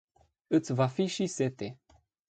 [0.59, 1.67] Iti va fi si sete.